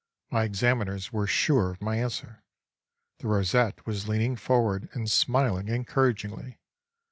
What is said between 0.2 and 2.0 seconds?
My examiners were sure of my